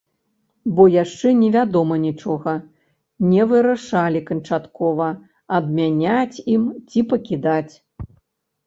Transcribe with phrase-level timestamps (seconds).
[0.77, 2.53] Бо яшчэ невядома нічога,
[3.31, 5.07] не вырашылі канчаткова,
[5.61, 7.73] адмяняць ім ці пакідаць.